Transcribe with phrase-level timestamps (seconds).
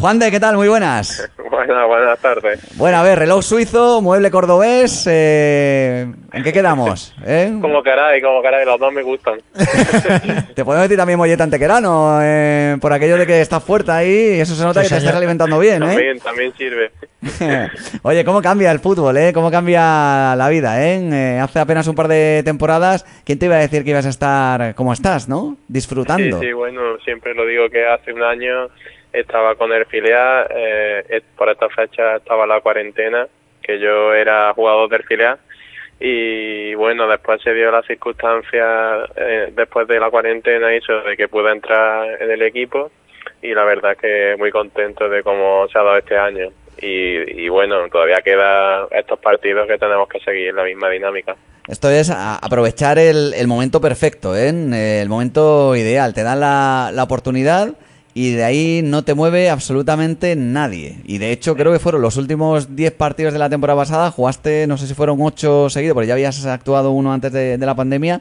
[0.00, 0.56] Juan de, ¿qué tal?
[0.56, 1.30] Muy buenas.
[1.50, 2.78] buenas, buenas tardes.
[2.78, 7.14] Bueno, a ver, reloj suizo, mueble cordobés, eh, ¿en qué quedamos?
[7.26, 7.52] Eh?
[7.60, 9.38] Como caray, como caray, los dos me gustan.
[10.54, 14.40] Te podemos decir también molleta antequerano, eh, por aquello de que estás fuerte ahí, y
[14.40, 15.88] eso se nota que te estás alimentando bien, ¿eh?
[15.88, 16.90] También, también sirve.
[18.02, 19.32] Oye, ¿cómo cambia el fútbol, eh?
[19.34, 21.08] ¿Cómo cambia la vida, eh?
[21.12, 21.40] eh?
[21.40, 24.74] Hace apenas un par de temporadas, ¿quién te iba a decir que ibas a estar
[24.74, 25.58] como estás, no?
[25.68, 26.40] Disfrutando.
[26.40, 28.70] Sí, sí, bueno, siempre lo digo que hace un año
[29.12, 33.26] estaba con el filial, eh, por esta fecha estaba la cuarentena,
[33.62, 35.38] que yo era jugador del filial,
[35.98, 41.28] y bueno, después se dio la circunstancia, eh, después de la cuarentena, hizo de que
[41.28, 42.90] pude entrar en el equipo,
[43.42, 46.48] y la verdad que muy contento de cómo se ha dado este año.
[46.80, 51.36] Y, y bueno, todavía queda estos partidos que tenemos que seguir la misma dinámica.
[51.68, 54.48] Esto es aprovechar el, el momento perfecto, ¿eh?
[54.48, 56.14] el momento ideal.
[56.14, 57.74] Te dan la, la oportunidad
[58.14, 60.96] y de ahí no te mueve absolutamente nadie.
[61.04, 64.66] Y de hecho creo que fueron los últimos 10 partidos de la temporada pasada, jugaste,
[64.66, 68.20] no sé si fueron 8 seguidos, porque ya habías actuado uno antes de, la pandemia.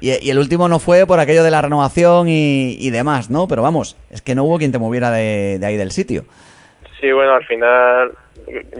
[0.00, 3.48] Y, el último no fue por aquello de la renovación y, demás, ¿no?
[3.48, 6.24] Pero vamos, es que no hubo quien te moviera de, ahí del sitio.
[7.00, 8.12] Sí, bueno, al final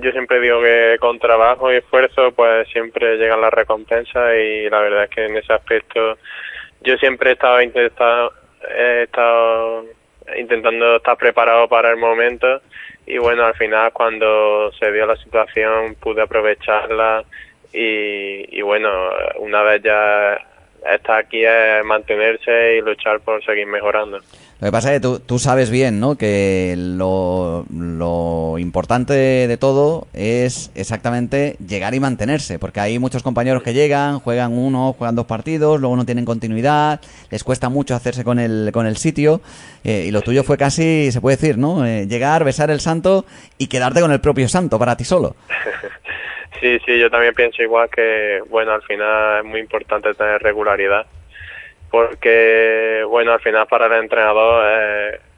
[0.01, 4.81] yo siempre digo que con trabajo y esfuerzo pues siempre llegan las recompensas y la
[4.81, 6.17] verdad es que en ese aspecto
[6.81, 9.85] yo siempre he estado he estado
[10.37, 12.61] intentando estar preparado para el momento
[13.07, 17.25] y bueno, al final cuando se dio la situación pude aprovecharla
[17.73, 18.91] y, y bueno,
[19.39, 20.39] una vez ya
[20.87, 24.21] está aquí es mantenerse y luchar por seguir mejorando.
[24.61, 26.17] Lo que pasa es que tú, tú sabes bien, ¿no?
[26.17, 27.65] Que lo,
[28.59, 34.53] importante de todo es exactamente llegar y mantenerse, porque hay muchos compañeros que llegan, juegan
[34.53, 38.87] uno, juegan dos partidos, luego no tienen continuidad, les cuesta mucho hacerse con el, con
[38.87, 39.41] el sitio,
[39.85, 41.87] eh, y lo tuyo fue casi, se puede decir, ¿no?
[41.87, 43.25] Eh, llegar, besar el santo
[43.59, 45.37] y quedarte con el propio santo para ti solo.
[46.61, 51.07] sí, sí, yo también pienso igual que, bueno, al final es muy importante tener regularidad
[51.91, 54.65] porque, bueno, al final para el entrenador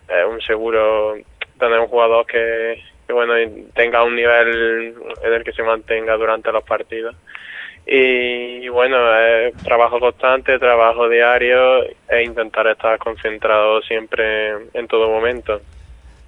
[0.08, 1.14] es, un seguro
[1.58, 3.34] tener un jugador que, bueno,
[3.74, 7.14] tenga un nivel en el que se mantenga durante los partidos.
[7.86, 15.60] Y, bueno, es trabajo constante, trabajo diario e intentar estar concentrado siempre en todo momento.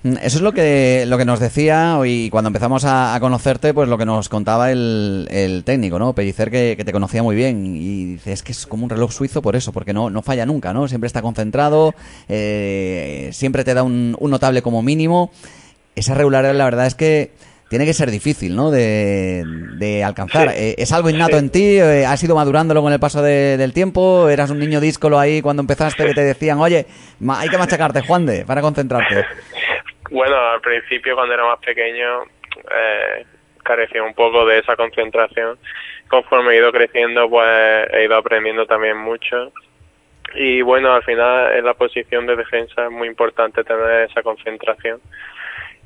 [0.03, 3.89] Mm, eso es lo que, lo que nos decía hoy cuando empezamos a, conocerte, pues
[3.89, 6.13] lo que nos contaba el, el técnico, ¿no?
[6.13, 9.13] Pellicer que, que, te conocía muy bien y dice, es que es como un reloj
[9.13, 10.89] suizo por eso, porque no, no falla nunca, ¿no?
[10.89, 11.95] Siempre está concentrado,
[12.29, 15.31] eh, siempre te da un, un, notable como mínimo.
[15.95, 17.31] Esa regularidad la verdad es que
[17.73, 18.71] tiene que ser difícil, ¿no?
[18.71, 19.45] De,
[19.79, 20.53] de alcanzar.
[20.55, 21.79] Eh, ¿Es algo innato en ti?
[21.79, 24.29] Eh, ¿Has ido madurándolo con el paso del tiempo?
[24.29, 26.87] ¿Eras un niño díscolo ahí cuando empezaste que te decían, oye,
[27.29, 29.25] hay que machacarte, Juan de, para concentrarte?
[30.13, 32.25] Bueno, al principio cuando era más pequeño
[32.71, 33.25] eh,
[33.65, 35.59] carecía un poco de esa concentración.
[36.07, 39.51] Conforme he ido creciendo, pues he ido aprendiendo también mucho.
[40.35, 45.01] Y bueno, al final en la posición de defensa es muy importante tener esa concentración.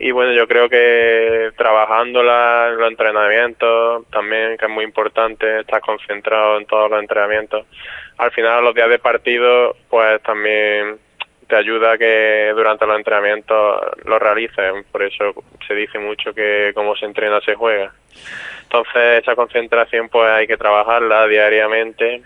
[0.01, 5.81] Y bueno, yo creo que trabajándola en los entrenamientos, también que es muy importante estar
[5.83, 7.65] concentrado en todos los entrenamientos.
[8.19, 10.99] Al final, los días de partido, pues también
[11.49, 14.85] te ayuda a que durante los entrenamientos lo realices.
[14.91, 15.33] Por eso
[15.67, 17.93] se dice mucho que como se entrena se juega.
[18.65, 22.23] Entonces esa concentración pues hay que trabajarla diariamente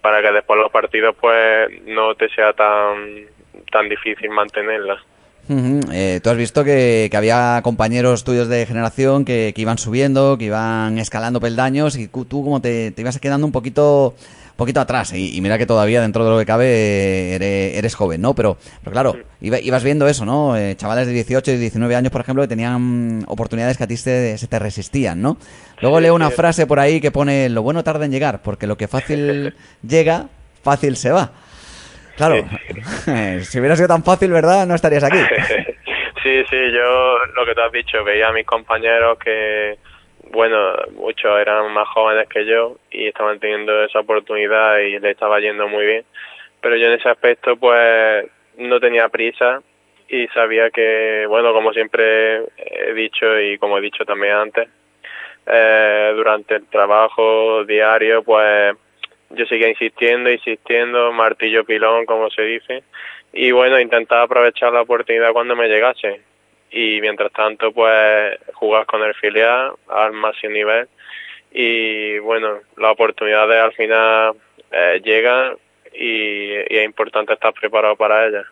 [0.00, 3.26] para que después los partidos pues no te sea tan
[3.70, 5.02] tan difícil mantenerla.
[5.48, 10.36] Eh, tú has visto que, que, había compañeros tuyos de generación que, que, iban subiendo,
[10.38, 14.16] que iban escalando peldaños y tú como te, te ibas quedando un poquito
[14.56, 15.12] poquito atrás.
[15.14, 18.34] Y, mira que todavía dentro de lo que cabe eres, joven, ¿no?
[18.34, 20.56] Pero, pero claro, ibas viendo eso, ¿no?
[20.56, 23.96] Eh, chavales de 18 y 19 años, por ejemplo, que tenían oportunidades que a ti
[23.96, 25.36] se, te resistían, ¿no?
[25.80, 28.76] Luego leo una frase por ahí que pone, lo bueno tarda en llegar, porque lo
[28.76, 29.54] que fácil
[29.86, 30.26] llega,
[30.62, 31.32] fácil se va.
[32.16, 32.36] Claro,
[33.42, 34.66] si hubiera sido tan fácil, ¿verdad?
[34.66, 35.18] No estarías aquí.
[36.22, 39.78] Sí, sí, yo lo que te has dicho, veía a mis compañeros que
[40.36, 45.40] bueno, muchos eran más jóvenes que yo y estaban teniendo esa oportunidad y le estaba
[45.40, 46.04] yendo muy bien.
[46.60, 48.26] Pero yo en ese aspecto pues
[48.58, 49.62] no tenía prisa
[50.08, 54.68] y sabía que, bueno, como siempre he dicho y como he dicho también antes,
[55.46, 58.76] eh, durante el trabajo diario pues
[59.30, 62.82] yo seguía insistiendo, insistiendo, martillo pilón como se dice,
[63.32, 66.20] y bueno, intentaba aprovechar la oportunidad cuando me llegase
[66.70, 70.88] y mientras tanto pues jugar con el filial al máximo nivel
[71.52, 74.32] y bueno las oportunidades al final
[74.70, 75.56] eh, llegan
[75.94, 78.46] y, es importante estar preparado para ellas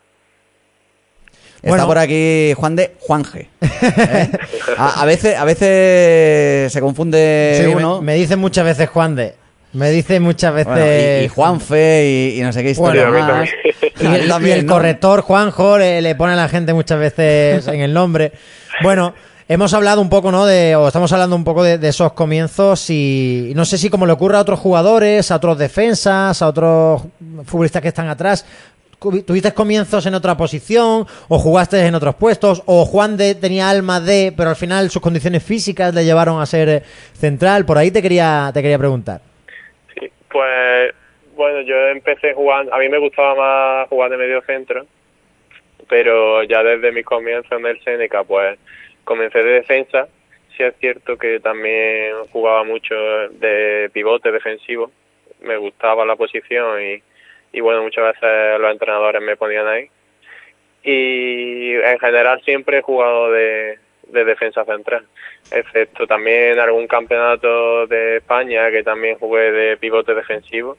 [1.62, 3.48] Está por aquí Juan de Juanje.
[3.62, 4.28] ¿eh?
[4.76, 8.02] A, veces, a veces se confunde uno.
[8.02, 9.32] Me, me dicen muchas veces Juan de.
[9.74, 11.24] Me dice muchas veces.
[11.24, 13.50] y, Juanfe y, no sé qué historia más.
[14.00, 14.06] Y
[14.50, 18.32] el, corrector Juanjo le, pone a la gente muchas veces en el nombre.
[18.82, 19.14] Bueno,
[19.48, 20.46] hemos hablado un poco, ¿no?
[20.46, 24.12] De, o estamos hablando un poco de, esos comienzos y no sé si como le
[24.12, 27.02] ocurre a otros jugadores, a otros defensas, a otros
[27.44, 28.46] futbolistas que están atrás.
[29.00, 34.00] ¿Tuviste comienzos en otra posición o jugaste en otros puestos o Juan de tenía alma
[34.00, 36.84] de, pero al final sus condiciones físicas le llevaron a ser
[37.18, 37.66] central?
[37.66, 39.33] Por ahí te quería, te quería preguntar.
[40.34, 40.92] Pues
[41.36, 44.84] bueno, yo empecé jugando, a mí me gustaba más jugar de medio centro,
[45.88, 48.58] pero ya desde mis comienzos en el Seneca, pues
[49.04, 50.08] comencé de defensa.
[50.56, 54.90] Sí es cierto que también jugaba mucho de pivote defensivo,
[55.40, 57.00] me gustaba la posición y,
[57.52, 59.88] y bueno, muchas veces los entrenadores me ponían ahí.
[60.82, 63.78] Y en general siempre he jugado de,
[64.08, 65.06] de defensa central,
[65.50, 70.76] excepto también algún campeonato de España que también jugué de pivote defensivo,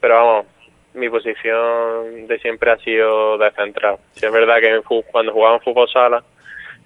[0.00, 0.46] pero vamos,
[0.94, 3.96] mi posición de siempre ha sido de central.
[4.12, 4.80] Si es verdad que
[5.10, 6.22] cuando jugaba en fútbol sala,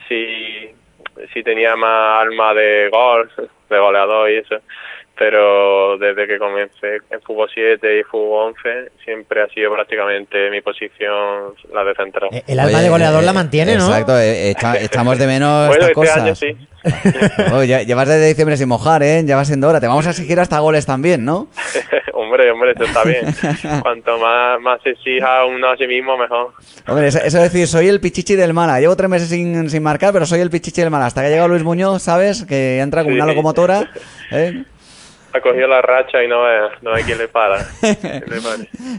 [0.08, 0.70] sí,
[1.32, 3.30] sí tenía más alma de gol,
[3.70, 4.56] de goleador y eso,
[5.18, 10.60] pero desde que comencé en fútbol 7 y fútbol 11 siempre ha sido prácticamente mi
[10.60, 12.28] posición la de central.
[12.32, 13.86] Eh, el alma de goleador la mantiene, ¿no?
[13.86, 16.56] Exacto, eh, echamos de menos bueno, estas este Año sí.
[17.86, 19.22] llevas desde diciembre sin mojar, ¿eh?
[19.24, 19.80] Ya va siendo hora.
[19.80, 21.48] Te vamos a exigir hasta goles también, ¿no?
[22.12, 23.24] hombre, hombre, esto está bien.
[23.82, 26.52] Cuanto más, más se exija uno a sí mismo, mejor.
[26.86, 28.78] Hombre, eso, es decir, soy el pichichi del mala.
[28.80, 31.06] Llevo tres meses sin, sin marcar, pero soy el pichichi del mala.
[31.06, 32.44] Hasta que ha llegado Luis Muñoz, ¿sabes?
[32.44, 33.90] Que entra con una locomotora.
[34.30, 34.64] ¿eh?
[35.36, 36.42] Ha cogido la racha y no,
[36.82, 37.60] no hay quien le para.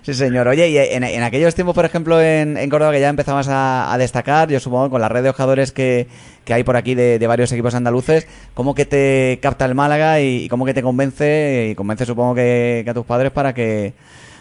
[0.04, 0.48] sí, señor.
[0.48, 4.50] Oye, y en, aquellos tiempos, por ejemplo, en, en Córdoba, que ya empezabas a, destacar,
[4.50, 6.08] yo supongo con la red de jugadores que,
[6.46, 10.48] que hay por aquí de, varios equipos andaluces, ¿cómo que te capta el Málaga y,
[10.50, 13.94] cómo que te convence, y convence supongo que, a tus padres para que,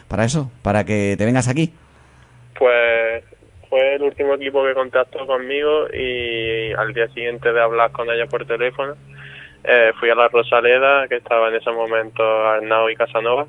[0.09, 1.73] para eso, para que te vengas aquí?
[2.59, 3.25] Pues
[3.69, 8.29] fue el último equipo que contactó conmigo y al día siguiente de hablar con ellos
[8.29, 8.95] por teléfono,
[9.67, 13.47] eh, fui a la Rosaleda, que estaba en ese momento Arnau y Casanova,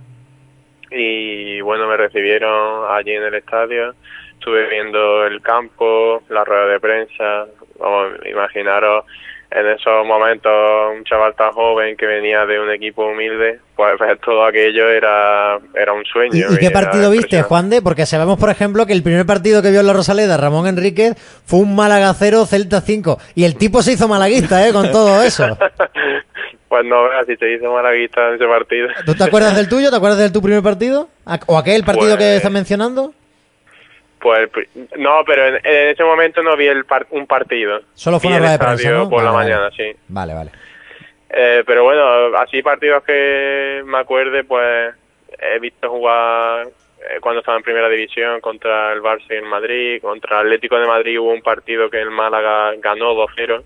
[0.90, 3.94] y bueno, me recibieron allí en el estadio,
[4.34, 7.46] estuve viendo el campo, la rueda de prensa,
[7.80, 9.06] vamos, imaginaros
[9.50, 10.52] en esos momentos
[10.96, 15.58] un chaval tan joven que venía de un equipo humilde, pues, pues todo aquello era,
[15.74, 16.48] era un sueño.
[16.50, 17.82] ¿Y, qué partido viste, Juan de?
[17.82, 21.16] Porque sabemos, por ejemplo, que el primer partido que vio en la Rosaleda, Ramón Enríquez,
[21.46, 23.20] fue un Málaga 0, Celta 5.
[23.36, 24.74] Y el tipo se hizo malaguista, ¿eh?
[24.74, 25.46] Con todo eso.
[26.68, 28.90] pues no veas si te hizo malaguista en ese partido.
[29.06, 29.90] ¿Tú te acuerdas del tuyo?
[29.90, 31.10] ¿Te acuerdas de tu primer partido?
[31.48, 33.14] ¿O aquel partido que pues estás mencionando?
[34.20, 34.50] Pues
[34.98, 37.82] no, pero en, ese momento no vi el un partido.
[37.94, 39.92] Solo fue una de prensa, por la mañana, sí.
[40.08, 40.52] Vale, vale.
[41.30, 44.94] Eh, pero bueno, así partidos que me acuerde, pues
[45.40, 50.02] he visto jugar eh, cuando estaba en primera división contra el Barça y el Madrid,
[50.02, 53.62] contra el Atlético de Madrid hubo un partido que el Málaga ganó 2-0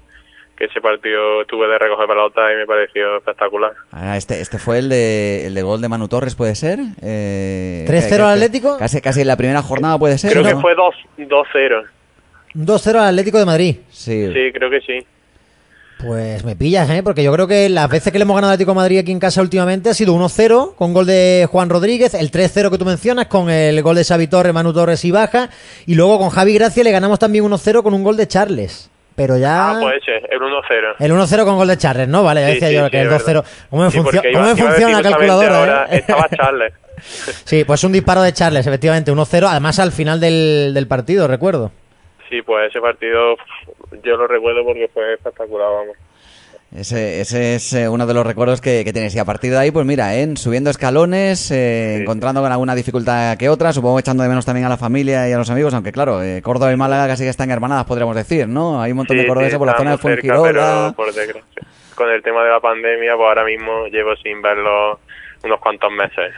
[0.66, 3.72] ese partido tuve de recoger pelota y me pareció espectacular.
[3.92, 6.80] Ah, este, este fue el de, el de gol de Manu Torres, ¿puede ser?
[7.02, 8.78] Eh, ¿3-0 al Atlético?
[8.78, 10.32] Casi, casi en la primera jornada puede ser.
[10.32, 11.86] Creo que fue 2-0.
[12.54, 13.76] 2-0 al Atlético de Madrid.
[13.90, 14.32] Sí.
[14.34, 15.06] sí, creo que sí.
[16.06, 17.04] Pues me pillas, ¿eh?
[17.04, 19.12] Porque yo creo que las veces que le hemos ganado al Atlético de Madrid aquí
[19.12, 22.86] en casa últimamente ha sido 1-0 con gol de Juan Rodríguez, el 3-0 que tú
[22.86, 25.50] mencionas con el gol de Xavi Torres, Manu Torres y Baja,
[25.86, 29.38] y luego con Javi Gracia le ganamos también 1-0 con un gol de Charles pero
[29.38, 29.72] ya...
[29.72, 30.96] Ah, puede ser, el 1-0.
[31.00, 32.24] El 1-0 con gol de Charles, ¿no?
[32.24, 33.44] Vale, ya decía yo que el 2-0...
[33.70, 35.86] ¿Cómo me, funciona la calculadora?
[35.90, 35.98] Eh?
[35.98, 36.74] Estaba Charles.
[37.46, 41.72] sí, pues un disparo de Charles, efectivamente, 1-0, además al final del, del partido, recuerdo.
[42.30, 43.36] Sí, pues ese partido
[44.04, 45.98] yo lo recuerdo porque fue espectacular, vamos.
[46.76, 49.14] Ese, ese es eh, uno de los recuerdos que, que, tienes.
[49.14, 50.38] Y a partir de ahí, pues mira, ¿eh?
[50.38, 54.70] subiendo escalones, eh, encontrando con alguna dificultad que otra, supongo echando de menos también a
[54.70, 57.52] la familia y a los amigos, aunque claro, eh, Córdoba y Málaga casi que están
[57.52, 58.82] hermanadas, podríamos decir, ¿no?
[58.82, 60.94] Hay un montón de cordobeses por la zona de Fuengirola.
[60.96, 61.10] Por
[61.94, 64.98] con el tema de la pandemia, pues ahora mismo llevo sin verlo
[65.44, 66.34] unos cuantos meses.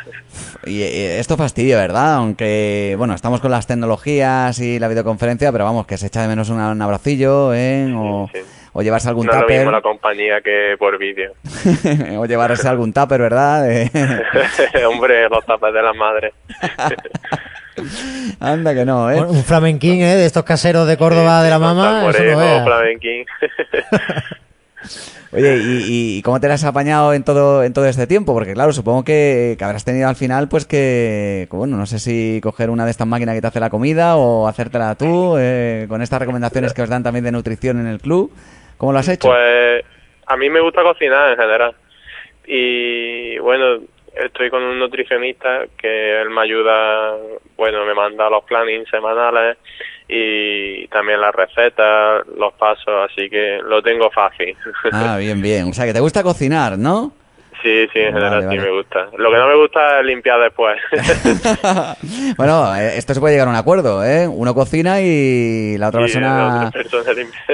[0.66, 2.16] Y, esto fastidia, ¿verdad?
[2.16, 6.28] Aunque, bueno, estamos con las tecnologías y la videoconferencia, pero vamos, que se echa de
[6.28, 7.94] menos un, abracillo, ¿eh?
[7.96, 8.30] O
[8.74, 9.66] o llevarse algún no tupper.
[9.66, 11.34] No la compañía que por vídeo.
[12.18, 13.66] o llevarse algún tupper, ¿verdad?
[14.88, 16.34] Hombre, los tuppers de la madre.
[18.40, 19.22] Anda que no, ¿eh?
[19.22, 20.16] Un flamenquín, ¿eh?
[20.16, 22.02] De estos caseros de Córdoba de la mamá.
[22.02, 23.26] Moreno, eso no flamenquín.
[25.36, 28.34] Oye, ¿y, cómo te las has apañado en todo, en todo este tiempo?
[28.34, 32.70] Porque claro, supongo que, habrás tenido al final, pues que, bueno, no sé si coger
[32.70, 36.20] una de estas máquinas que te hace la comida o hacértela tú, eh, con estas
[36.20, 38.32] recomendaciones que os dan también de nutrición en el club.
[38.78, 39.28] ¿Cómo lo has hecho?
[39.28, 39.84] Pues
[40.26, 41.76] a mí me gusta cocinar en general.
[42.46, 43.80] Y bueno,
[44.14, 47.16] estoy con un nutricionista que él me ayuda,
[47.56, 49.58] bueno, me manda los plannings semanales
[50.08, 54.56] y también las recetas, los pasos, así que lo tengo fácil.
[54.92, 55.70] Ah, bien, bien.
[55.70, 57.14] O sea, que te gusta cocinar, ¿no?
[57.64, 59.08] Sí, sí, en general sí me gusta.
[59.18, 60.78] Lo que no me gusta es limpiar después.
[62.38, 64.28] bueno, eh, esto se puede llegar a un acuerdo, ¿eh?
[64.28, 66.72] Uno cocina y la otra persona,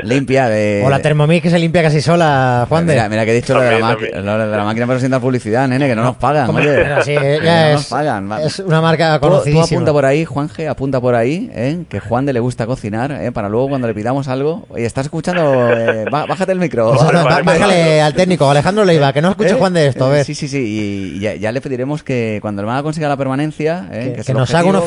[0.02, 0.40] limpia.
[0.84, 3.10] O la Thermomix que se limpia casi sola, Juan de.
[3.10, 6.04] Mira, que he dicho lo, de la máquina pero sin dar publicidad, nene, que no
[6.04, 6.56] nos pagan.
[6.56, 7.14] Oye, sí,
[7.44, 8.32] ya es, nos pagan.
[8.44, 9.68] Es una marca conocidísima.
[9.68, 11.84] Tú, apunta por ahí, Juanje, apunta por ahí, ¿eh?
[11.90, 13.32] Que Juan de le gusta cocinar, ¿eh?
[13.32, 14.66] Para luego cuando le pidamos algo.
[14.70, 15.70] Oye, ¿estás escuchando?
[15.70, 16.94] Eh, bájate el micro.
[16.94, 19.58] bájale al técnico, Alejandro Leiva, que no escuche ¿Eh?
[19.60, 19.99] Juan de esto.
[20.24, 21.14] Sí, sí, sí.
[21.16, 23.88] Y ya, le pediremos que cuando el hermano consiga la permanencia.
[23.92, 24.86] Eh, que, nos haga unos,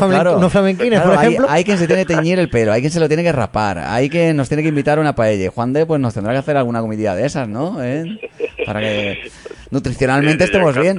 [0.52, 1.46] flamenquines, por ejemplo.
[1.48, 3.78] Hay, quien se tiene que teñir el pelo, hay quien se lo tiene que rapar,
[3.78, 5.50] hay quien nos tiene que invitar a una paella.
[5.50, 7.82] Juan de, pues nos tendrá que hacer alguna comidilla de esas, ¿no?
[7.82, 8.18] ¿Eh?
[8.66, 9.18] Para que
[9.70, 10.98] nutricionalmente estemos bien.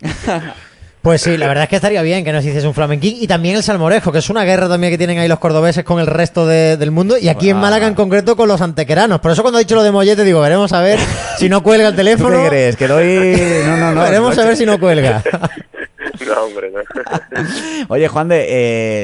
[1.02, 3.56] Pues sí, la verdad es que estaría bien que nos hiciese un flamenquín y también
[3.56, 6.46] el salmorejo, que es una guerra también que tienen ahí los cordobeses con el resto
[6.46, 9.20] del mundo y aquí en Málaga en concreto con los antequeranos.
[9.20, 10.98] Por eso cuando he dicho lo de Mollete digo, veremos a ver
[11.38, 12.42] si no cuelga el teléfono.
[12.42, 12.76] ¿Qué crees?
[12.76, 13.40] Que doy...
[13.64, 14.02] No, no, no.
[14.02, 15.22] Veremos a ver si no cuelga.
[16.26, 16.80] No, hombre, no.
[17.88, 18.46] Oye, Juan de,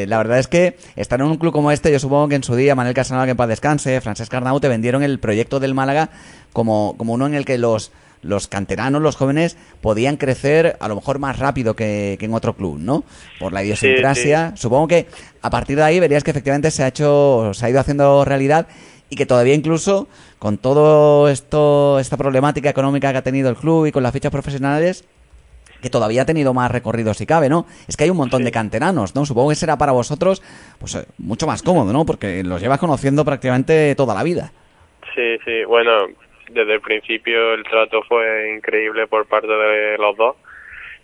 [0.03, 2.43] eh, la verdad es que estar en un club como este, yo supongo que en
[2.43, 5.75] su día Manuel Casanova, que en paz descanse, Francesc Arnau, te vendieron el proyecto del
[5.75, 6.11] Málaga
[6.53, 7.93] como, como uno en el que los
[8.25, 12.79] los canteranos, los jóvenes, podían crecer a lo mejor más rápido que, en otro club,
[12.79, 13.05] ¿no?
[13.39, 14.53] Por la idiosincrasia.
[14.57, 15.07] Supongo que
[15.43, 18.67] a partir de ahí verías que efectivamente se ha hecho, se ha ido haciendo realidad
[19.11, 23.87] y que todavía incluso con todo esto, esta problemática económica que ha tenido el club
[23.87, 25.05] y con las fichas profesionales,
[25.81, 27.67] que todavía ha tenido más recorrido si cabe, ¿no?
[27.87, 29.27] Es que hay un montón de canteranos, ¿no?
[29.27, 30.43] Supongo que será para vosotros
[30.79, 32.07] pues eh, mucho más cómodo, ¿no?
[32.07, 34.51] Porque los llevas conociendo prácticamente toda la vida.
[35.15, 35.93] Sí, sí, bueno,
[36.51, 40.37] desde el principio el trato fue increíble por parte de los dos.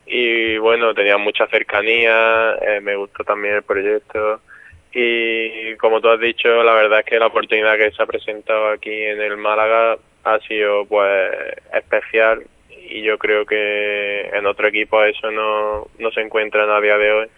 [0.07, 4.41] Y bueno, tenía mucha cercanía, eh, me gustó también el proyecto.
[4.93, 8.71] Y como tú has dicho, la verdad es que la oportunidad que se ha presentado
[8.71, 11.33] aquí en el Málaga ha sido pues
[11.73, 12.43] especial.
[12.89, 17.13] Y yo creo que en otro equipo eso no, no se encuentra a día de
[17.13, 17.29] hoy.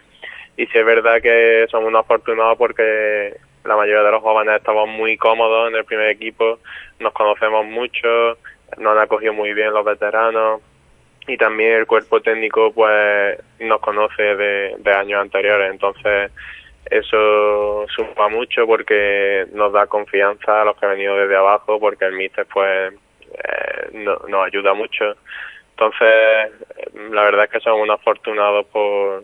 [0.57, 4.87] Y si es verdad que somos unos afortunados porque la mayoría de los jóvenes estamos
[4.89, 6.59] muy cómodos en el primer equipo,
[6.99, 8.37] nos conocemos mucho,
[8.77, 10.61] nos han acogido muy bien los veteranos
[11.27, 16.31] y también el cuerpo técnico pues nos conoce de, años anteriores, entonces
[16.89, 22.05] eso suma mucho porque nos da confianza a los que han venido desde abajo porque
[22.05, 25.15] el míster pues eh, nos ayuda mucho.
[25.71, 26.51] Entonces
[27.11, 29.23] la verdad es que somos unos afortunados por,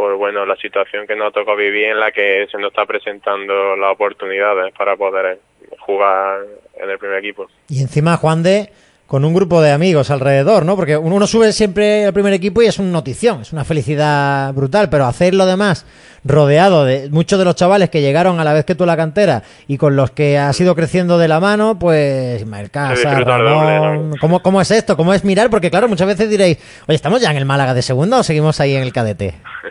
[0.00, 3.76] por bueno la situación que nos tocó vivir en la que se nos está presentando
[3.76, 5.38] las oportunidades para poder
[5.78, 6.40] jugar
[6.74, 7.48] en el primer equipo.
[7.68, 8.70] Y encima Juan de
[9.06, 10.76] con un grupo de amigos alrededor, ¿no?
[10.76, 14.88] Porque uno sube siempre al primer equipo y es una notición, es una felicidad brutal,
[14.88, 15.84] pero hacer lo demás
[16.24, 19.42] rodeado de muchos de los chavales que llegaron a la vez que tú la cantera
[19.68, 24.40] y con los que has ido creciendo de la mano, pues Ismael Casa, Ramón, ¿cómo,
[24.40, 24.96] ¿cómo es esto?
[24.96, 25.50] ¿Cómo es mirar?
[25.50, 28.60] Porque claro, muchas veces diréis, oye, ¿estamos ya en el Málaga de segunda o seguimos
[28.60, 29.34] ahí en el cadete?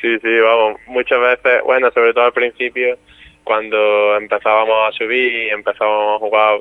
[0.00, 2.96] Sí, sí, vamos, muchas veces, bueno, sobre todo al principio,
[3.44, 6.60] cuando empezábamos a subir y empezábamos a jugar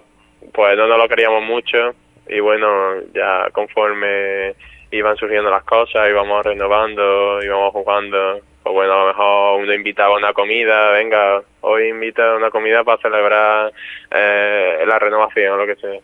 [0.53, 1.93] pues no nos lo queríamos mucho
[2.27, 4.53] y bueno, ya conforme
[4.91, 10.15] iban surgiendo las cosas, íbamos renovando, íbamos jugando, pues bueno, a lo mejor uno invitaba
[10.15, 13.71] a una comida, venga, hoy invita a una comida para celebrar
[14.11, 15.99] eh, la renovación o lo que sea.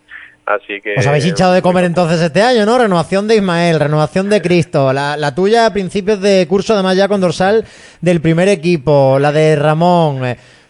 [0.45, 0.93] Así que...
[0.97, 2.77] Os habéis hinchado de comer entonces este año, ¿no?
[2.77, 7.07] Renovación de Ismael, renovación de Cristo, la, la tuya a principios de curso, además ya
[7.07, 7.65] con dorsal
[8.01, 10.21] del primer equipo, la de Ramón...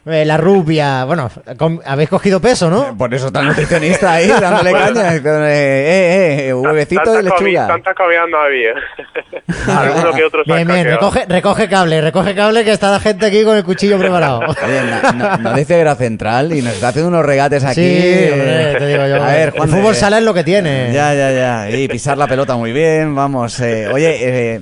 [0.06, 1.30] Eh, eh, la rubia, bueno,
[1.86, 2.96] habéis cogido peso, ¿no?
[2.96, 7.68] Por eso está el nutricionista ahí dándole caña, eh, eh, eh, huevecito de lechuga.
[7.68, 8.74] Tanta comida no había.
[9.80, 13.44] Alguno que otro Bien, bien, recoge, recoge cable, recoge cable que está la gente aquí
[13.44, 14.40] con el cuchillo preparado.
[14.66, 14.82] Oye,
[15.40, 17.82] no, dice era central y nos está haciendo unos regates aquí.
[17.82, 19.24] Sí, hombre, te digo yo.
[19.24, 20.92] A ver, Juan, el fútbol sala es lo que tiene.
[20.94, 21.70] Ya, ya, ya.
[21.72, 23.60] Y pisar la pelota muy bien, vamos.
[23.60, 24.62] oye, eh,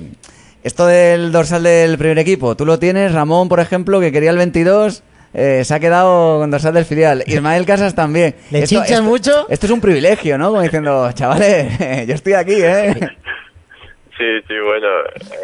[0.62, 3.12] esto del dorsal del primer equipo, ¿tú lo tienes?
[3.12, 5.02] Ramón, por ejemplo, que quería el 22
[5.34, 7.24] eh, se ha quedado con dorsal del filial.
[7.26, 8.34] Ismael Casas también.
[8.50, 9.46] ¿Le esto, mucho?
[9.48, 10.50] Esto es un privilegio, ¿no?
[10.50, 12.94] Como diciendo, chavales, yo estoy aquí, ¿eh?
[14.16, 14.88] Sí, sí, bueno,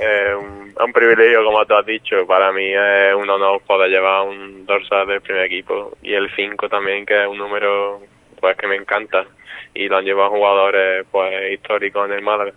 [0.01, 2.25] eh, un, un, privilegio, como tú has dicho.
[2.25, 6.69] Para mí es un honor poder llevar un dorsal del primer equipo y el 5
[6.69, 8.01] también, que es un número
[8.39, 9.27] pues que me encanta
[9.75, 12.53] y lo han llevado jugadores pues históricos en el Málaga.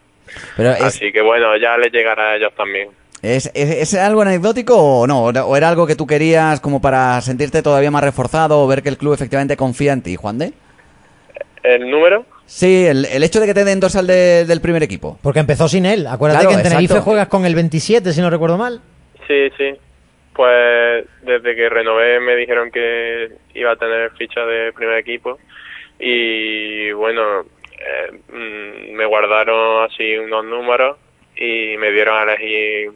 [0.56, 2.90] Pero es, Así que bueno, ya les llegará a ellos también.
[3.24, 5.24] ¿Es, es, es algo anecdótico o no?
[5.26, 8.90] ¿O era algo que tú querías como para sentirte todavía más reforzado o ver que
[8.90, 10.54] el club efectivamente confía en ti, Juan de?
[11.64, 12.26] ¿El número?
[12.46, 15.18] Sí, el, el hecho de que te den dorsal de- del primer equipo.
[15.24, 16.06] Porque empezó sin él.
[16.08, 17.06] Acuérdate Claro, que en Tenerife exacto.
[17.06, 18.82] juegas con el 27, si no recuerdo mal.
[19.28, 19.72] Sí, sí.
[20.36, 25.38] Pues desde que renové me dijeron que iba a tener ficha de primer equipo
[26.00, 30.98] y bueno, eh, mm, me guardaron así unos números
[31.38, 32.92] y me dieron a elegir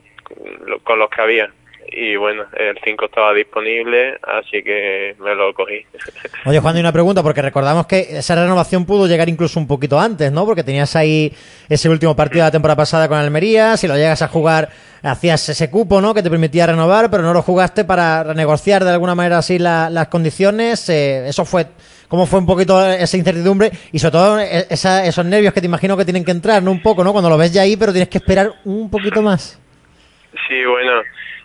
[0.84, 1.50] con los que había.
[1.90, 5.86] Y bueno, el 5 estaba disponible, así que me lo cogí.
[6.46, 9.98] Oye, Juan, y una pregunta, porque recordamos que esa renovación pudo llegar incluso un poquito
[9.98, 10.46] antes, ¿no?
[10.46, 11.34] Porque tenías ahí
[11.70, 14.68] ese último partido de la temporada pasada con Almería, si lo llegas a jugar,
[15.02, 16.14] hacías ese cupo, ¿no?
[16.14, 19.90] Que te permitía renovar, pero no lo jugaste para renegociar de alguna manera así la-
[19.90, 20.90] las condiciones.
[20.90, 21.68] eh, eso fue,
[22.10, 23.72] ¿cómo fue un poquito esa incertidumbre?
[23.94, 26.72] Y sobre todo eh, esa- esos nervios que te imagino que tienen que entrar, ¿no?
[26.72, 27.14] Un poco, ¿no?
[27.14, 29.58] Cuando lo ves ya ahí, pero tienes que esperar un poquito más.
[30.48, 31.04] Sí, bueno,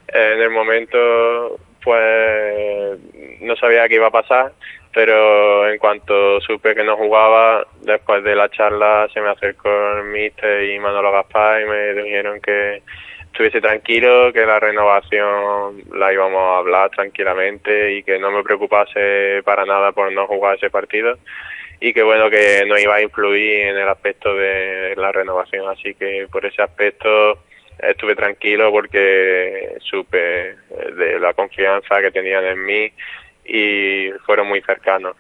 [0.09, 2.99] en el momento pues
[3.41, 4.53] no sabía qué iba a pasar,
[4.93, 9.69] pero en cuanto supe que no jugaba, después de la charla se me acercó
[9.99, 12.83] el mister y Manolo Gaspar y me dijeron que
[13.25, 19.43] estuviese tranquilo, que la renovación la íbamos a hablar tranquilamente y que no me preocupase
[19.45, 21.19] para nada por no jugar ese partido
[21.81, 25.69] y que bueno que no iba a influir en el aspecto de la renovación.
[25.69, 27.39] Así que por ese aspecto
[27.83, 30.57] estuve tranquilo porque supe eh,
[30.97, 32.93] de la confianza que tenían en mí
[33.45, 35.17] y fueron muy cercanos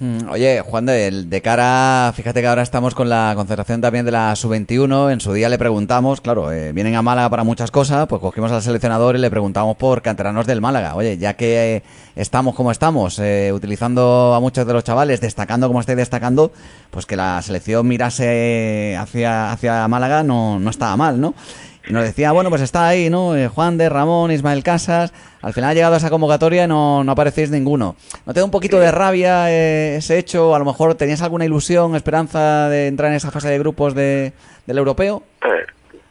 [0.00, 4.36] Mm, Oye, Juan, de, cara, fíjate que ahora estamos con la concentración también de la
[4.36, 5.12] sub-21.
[5.12, 8.52] En su día le preguntamos, claro, eh, vienen a Málaga para muchas cosas, pues cogimos
[8.52, 10.94] al seleccionador y le preguntamos por canteranos del Málaga.
[10.94, 11.82] Oye, ya que eh,
[12.14, 13.20] estamos como estamos,
[13.52, 16.52] utilizando a muchos de los chavales, destacando como estáis destacando,
[16.90, 21.34] pues que la selección mirase hacia, hacia Málaga no, no estaba mal, ¿no?
[21.88, 23.36] Y nos decía, bueno, pues está ahí, ¿no?
[23.36, 25.12] Eh, Juan de Ramón, Ismael Casas.
[25.40, 27.96] Al final ha llegado a esa convocatoria y no, no aparecéis ninguno.
[28.26, 30.54] ¿No te da un poquito de rabia eh, ese hecho?
[30.54, 34.32] A lo mejor tenías alguna ilusión, esperanza de entrar en esa fase de grupos de,
[34.66, 35.22] del europeo.
[35.42, 35.66] Eh,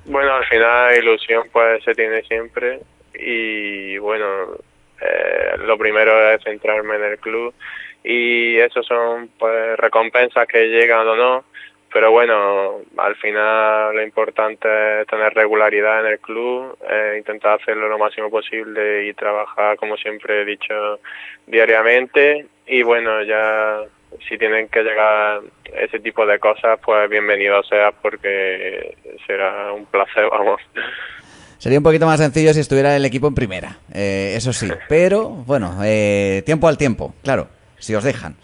[0.05, 2.79] Bueno, al final ilusión pues se tiene siempre
[3.13, 4.25] y bueno,
[5.01, 7.53] eh, lo primero es centrarme en el club
[8.03, 11.43] y eso son pues recompensas que llegan o no,
[11.91, 17.87] pero bueno, al final lo importante es tener regularidad en el club, eh, intentar hacerlo
[17.87, 20.99] lo máximo posible y trabajar como siempre he dicho
[21.45, 23.81] diariamente y bueno, ya
[24.27, 25.41] si tienen que llegar
[25.73, 28.95] ese tipo de cosas, pues bienvenido sea porque
[29.25, 30.61] será un placer, vamos.
[31.57, 34.69] Sería un poquito más sencillo si estuviera el equipo en primera, eh, eso sí.
[34.89, 37.47] Pero, bueno, eh, tiempo al tiempo, claro,
[37.79, 38.35] si os dejan.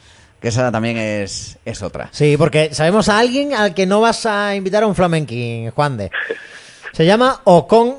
[0.44, 2.10] Que esa también es, es otra.
[2.12, 5.96] Sí, porque sabemos a alguien al que no vas a invitar a un flamenquín, Juan
[5.98, 6.12] de.
[6.92, 7.96] Se llama Ocon.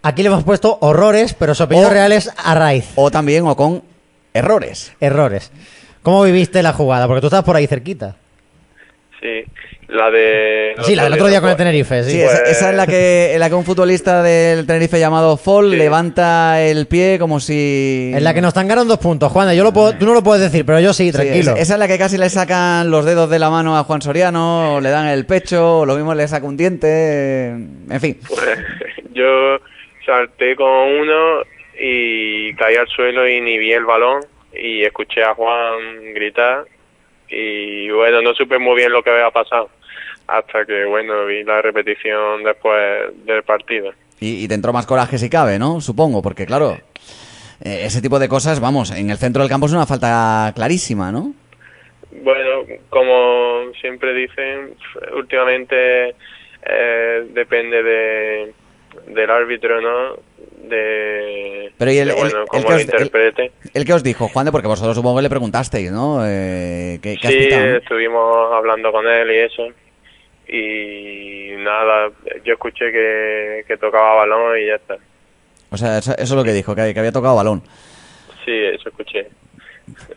[0.00, 2.86] Aquí le hemos puesto horrores, pero su apellido O- real es Arraiz.
[2.94, 3.82] O también, o con
[4.32, 4.92] errores.
[5.00, 5.50] Errores.
[6.04, 7.08] ¿Cómo viviste la jugada?
[7.08, 8.14] Porque tú estás por ahí cerquita.
[9.20, 9.44] Sí,
[9.88, 10.74] la de...
[10.82, 12.12] Sí, la del otro día con el Tenerife, sí.
[12.12, 15.36] Sí, esa, Pues- esa es la que, en la que un futbolista del Tenerife llamado
[15.36, 15.76] Fall Sí.
[15.76, 18.12] levanta el pie como si...
[18.14, 19.52] En la que nos tangaron dos puntos, Juan.
[19.56, 21.52] Yo lo puedo, tú no lo puedes decir, pero yo sí, tranquilo.
[21.52, 24.00] esa, esa es la que casi le sacan los dedos de la mano a Juan
[24.02, 28.18] Soriano, o le dan el pecho, o lo mismo le saca un diente, en fin.
[28.28, 28.40] Pues,
[29.14, 29.58] yo
[30.06, 31.42] salté con uno
[31.80, 34.20] y caí al suelo y ni vi el balón
[34.54, 36.64] y escuché a Juan gritar
[37.28, 39.70] y bueno, no supe muy bien lo que había pasado
[40.28, 43.92] hasta que bueno, vi la repetición después del partido.
[44.20, 45.80] Y, y te entró más coraje si cabe, ¿no?
[45.80, 46.76] Supongo, porque claro,
[47.64, 51.10] eh, ese tipo de cosas, vamos, en el centro del campo es una falta clarísima,
[51.10, 51.34] ¿no?
[52.22, 54.74] Bueno, como siempre dicen,
[55.16, 56.14] últimamente
[56.62, 58.52] eh, depende de
[59.06, 60.16] del árbitro, ¿no?
[60.68, 63.52] De, Pero y el, de, el- bueno, el cómo que os, el- interprete.
[63.74, 66.20] el que os dijo, Juan, de porque vosotros supongo que le preguntasteis, ¿no?
[66.26, 69.68] Eh, ¿qué, Sí, estuvimos hablando con él y eso.
[70.46, 72.10] Y nada,
[72.44, 74.96] yo escuché que, que tocaba balón y ya está.
[75.70, 77.62] O sea, eso, eso es lo que dijo, que, que había tocado balón.
[78.44, 79.26] Sí, eso escuché.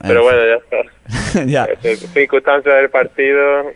[0.00, 1.44] Pero bueno, ya está.
[1.46, 1.66] ya.
[2.12, 3.72] Circunstancias del partido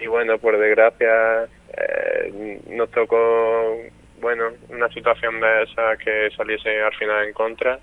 [0.00, 1.46] y bueno, por desgracia
[1.76, 3.78] eh, nos tocó,
[4.20, 7.78] bueno, una situación de esa que saliese al final en contra.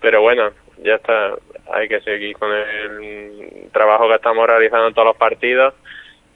[0.00, 1.34] Pero bueno, ya está.
[1.72, 5.74] Hay que seguir con el trabajo que estamos realizando en todos los partidos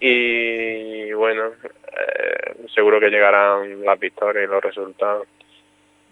[0.04, 5.28] y bueno, eh, seguro que llegarán las victorias y los resultados.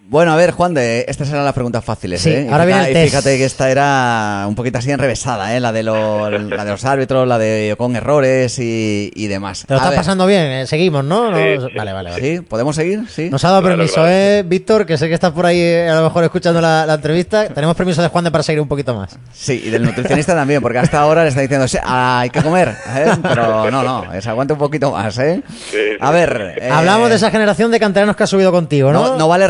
[0.09, 2.49] Bueno, a ver, Juan, de estas eran las preguntas fáciles, Sí, ¿eh?
[2.51, 3.11] Ahora viene fíjate- el y test.
[3.15, 5.61] Fíjate que esta era un poquito así enrevesada, ¿eh?
[5.61, 9.65] La de, los, la de los árbitros, la de con errores y, y demás.
[9.69, 10.67] Te lo A estás ver, pasando bien, ¿eh?
[10.67, 11.31] seguimos, ¿no?
[11.31, 11.77] No- Sí, sí.
[11.77, 12.21] Vale, vale, vale.
[12.21, 12.41] ¿Sí?
[12.41, 13.05] ¿Podemos seguir?
[13.09, 13.31] Sí.
[13.31, 14.09] Nos ha dado Claro, permiso, claro.
[14.11, 14.85] ¿eh, Víctor?
[14.85, 17.47] Que sé que estás por ahí a lo mejor escuchando la, la entrevista.
[17.49, 19.17] Tenemos permiso de Juan de para seguir un poquito más.
[19.33, 22.43] Sí, y del nutricionista también, porque hasta ahora le está diciendo, "Sí, ah, hay que
[22.43, 23.13] comer, ¿eh?
[23.23, 25.41] Pero no, no, es aguante un poquito más, ¿eh?
[25.71, 25.79] Sí, sí.
[26.01, 26.57] A ver...
[26.61, 29.07] eh, Hablamos de esa generación de canteranos que ha subido contigo, ¿no?
[29.11, 29.47] No, no vale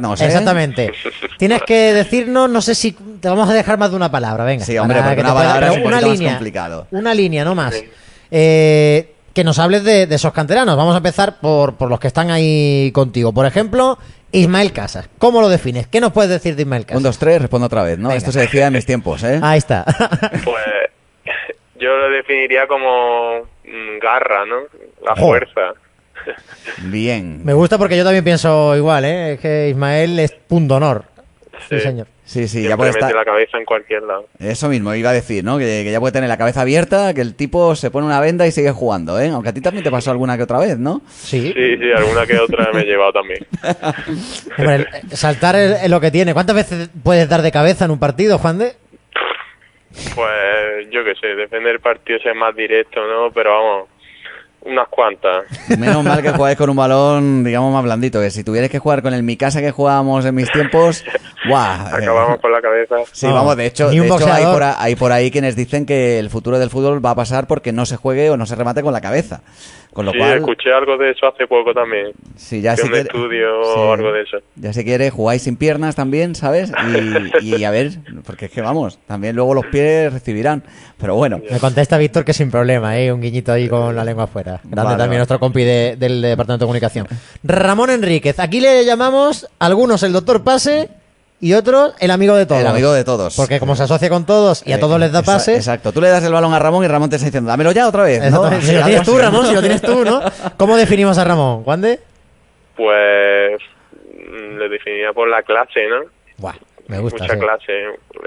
[0.00, 0.26] ¿eh?
[0.26, 0.92] Exactamente.
[1.38, 4.64] Tienes que decirnos, no sé si te vamos a dejar más de una palabra, venga.
[4.64, 6.86] Sí, hombre, porque que una palabra es un una más línea, complicado.
[6.90, 7.82] Una línea, no más.
[8.30, 10.76] Eh, que nos hables de, de esos canteranos.
[10.76, 13.32] Vamos a empezar por, por los que están ahí contigo.
[13.32, 13.98] Por ejemplo,
[14.30, 15.08] Ismael Casas.
[15.18, 15.86] ¿Cómo lo defines?
[15.86, 17.02] ¿Qué nos puedes decir de Ismael Un, Casas?
[17.02, 18.08] dos, tres, respondo otra vez, ¿no?
[18.08, 18.18] Venga.
[18.18, 19.40] Esto se decía en mis tiempos, ¿eh?
[19.42, 19.84] Ahí está.
[20.44, 20.64] Pues
[21.76, 24.60] yo lo definiría como mm, garra, ¿no?
[25.04, 25.72] La fuerza.
[26.84, 27.44] Bien.
[27.44, 29.32] Me gusta porque yo también pienso igual, ¿eh?
[29.34, 31.04] Es que Ismael es punto honor.
[31.68, 31.80] Sí, Sí.
[31.80, 32.06] señor.
[32.24, 33.12] Sí, sí, ya puede estar...
[33.14, 34.26] la cabeza en cualquier lado.
[34.38, 35.58] Eso mismo, iba a decir, ¿no?
[35.58, 38.46] Que, que ya puede tener la cabeza abierta, que el tipo se pone una venda
[38.46, 39.28] y sigue jugando, ¿eh?
[39.28, 41.02] Aunque a ti también te pasó alguna que otra vez, ¿no?
[41.08, 41.52] Sí.
[41.54, 43.46] Sí, sí, alguna que otra me he llevado también.
[44.58, 46.32] Hombre, el- saltar es, lo que tiene.
[46.32, 48.72] ¿Cuántas veces puedes dar de cabeza en un partido, Juan de?
[50.14, 53.30] Pues yo qué sé, depende del partido si es más directo, ¿no?
[53.32, 53.88] Pero vamos,
[54.64, 55.44] unas cuantas.
[55.78, 59.02] Menos mal que jugáis con un balón, digamos, más blandito, que si tuvierais que jugar
[59.02, 61.04] con el mi casa que jugábamos en mis tiempos,
[61.48, 61.86] ¡guau!
[61.88, 62.96] Eh, Acabamos con la cabeza.
[63.12, 65.56] Sí, No, vamos, de hecho, ni de un hecho hay, por, hay por ahí quienes
[65.56, 68.46] dicen que el futuro del fútbol va a pasar porque no se juegue o no
[68.46, 69.42] se remate con la cabeza.
[69.92, 72.12] Con lo Sí, cual, escuché algo de eso hace poco también.
[72.34, 73.70] si ya si quiere- estudio sí.
[73.76, 74.38] o algo de eso.
[74.56, 76.72] Ya si quiere, jugáis sin piernas también, ¿sabes?
[77.42, 77.90] Y, y a ver,
[78.24, 80.62] porque es que vamos, también luego los pies recibirán.
[80.98, 83.12] Pero bueno, Me contesta Víctor que sin problema, ¿eh?
[83.12, 84.51] Un guiñito ahí con la lengua afuera.
[84.62, 85.16] Grande Vale, también vale.
[85.18, 87.06] nuestro compi de- del Departamento de Comunicación.
[87.42, 88.38] Ramón Enríquez.
[88.40, 90.88] Aquí le llamamos algunos el doctor Pase
[91.40, 92.60] y otros el amigo de todos.
[92.60, 93.34] el amigo de todos.
[93.36, 95.56] Porque como se asocia con todos y a Eh, todos les da pase.
[95.56, 97.88] Exacto, tú le das el balón a Ramón y Ramón te está diciendo, dámelo ya
[97.88, 98.30] otra vez.
[98.30, 98.48] ¿no?
[98.60, 99.18] Si lo tienes tú.
[99.18, 100.20] Ramón, si lo tienes tú, ¿no?
[100.56, 101.64] ¿Cómo definimos a Ramón?
[101.64, 101.98] ¿Juan de?
[102.76, 103.60] Pues
[104.14, 106.04] mm, le definiría por la clase, ¿no?
[106.38, 106.54] Buah,
[106.88, 107.24] me gusta.
[107.24, 107.40] Mucha sí.
[107.40, 107.72] clase,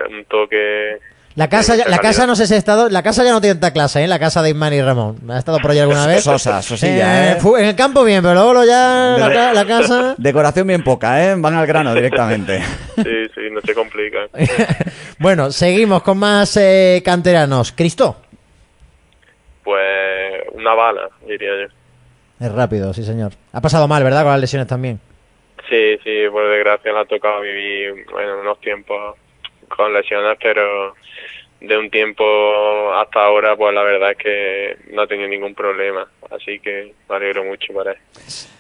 [0.09, 0.97] un toque...
[1.35, 3.41] La casa, ya- mucha la casa no sé si ha estado, la casa ya no
[3.41, 4.07] tiene tanta clase, ¿eh?
[4.07, 5.17] La casa de Ismael y Ramón.
[5.29, 6.23] ¿Ha estado por ahí alguna vez?
[6.23, 7.35] Sosa, sosilla, ¿eh?
[7.41, 10.15] fu- En el campo bien, pero luego lo ya la, ca- la casa.
[10.17, 11.35] Decoración bien poca, ¿eh?
[11.37, 12.61] Van al grano directamente.
[12.95, 14.19] Sí, sí, no se complica.
[15.19, 17.73] bueno, seguimos con más eh, canteranos.
[17.73, 18.15] Cristo.
[19.63, 19.83] Pues
[20.53, 22.45] una bala, diría yo.
[22.45, 23.33] Es rápido, sí, señor.
[23.51, 24.23] Ha pasado mal, ¿verdad?
[24.23, 24.99] Con las lesiones también.
[25.69, 29.15] Sí, sí, por desgracia le ha tocado vivir bueno, unos tiempos
[29.67, 30.93] con lesiones, pero
[31.61, 32.23] de un tiempo
[32.95, 36.07] hasta ahora, pues la verdad es que no ha tenido ningún problema.
[36.31, 37.97] Así que me alegro mucho para él.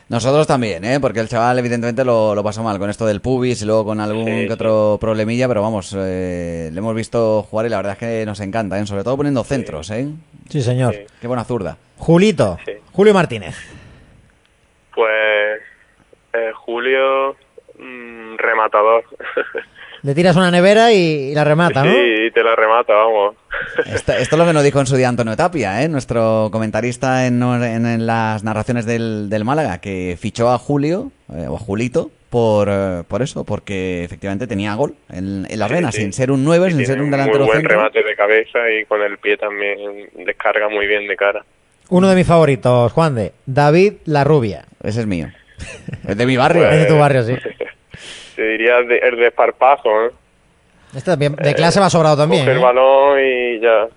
[0.07, 0.99] Nosotros también, ¿eh?
[0.99, 3.99] Porque el chaval evidentemente lo, lo pasó mal con esto del pubis y luego con
[3.99, 7.93] algún Sí, que otro problemilla, pero vamos, eh, le hemos visto jugar y la verdad
[7.93, 8.85] es que nos encanta, ¿eh?
[8.85, 10.07] Sobre todo poniendo centros, ¿eh?
[10.49, 10.93] Sí, señor.
[10.93, 11.05] Sí.
[11.21, 11.77] Qué buena zurda.
[11.97, 12.57] Julito.
[12.65, 12.73] Sí.
[12.91, 13.55] Julio Martínez.
[14.93, 15.61] Pues
[16.33, 17.35] eh, Julio,
[17.79, 19.03] mm, rematador.
[20.05, 21.91] Le tiras una nevera y, y la remata, ¿no?
[21.91, 23.35] Sí, te la remata, vamos.
[23.87, 25.89] Esto, esto es lo que nos dijo en su día Antonio Tapia, ¿eh?
[25.89, 31.47] Nuestro comentarista en, en- en las narraciones del, del Málaga, que fichó a Julio, eh,
[31.49, 35.73] o a Julito, por, eh, por eso, porque efectivamente tenía gol en, en las Sí,
[35.73, 36.01] venas, sí.
[36.01, 37.77] sin ser un 9, Y sin ser un delantero Muy buen centro.
[37.77, 39.77] remate de cabeza y con el pie también
[40.25, 41.43] descarga muy bien de cara.
[41.89, 43.31] Uno de mis favoritos, Juan de.
[43.47, 44.65] David La Rubia.
[44.83, 45.29] Ese es mío.
[46.07, 46.63] Es de mi barrio.
[46.63, 47.33] Pues- Es de tu barrio, sí.
[48.35, 50.25] Se diría de- el desparpajo, ¿no?
[50.95, 52.43] Este también, de clase va sobrado también.
[52.45, 52.61] Coge el ¿eh?
[52.61, 53.87] balón y ya,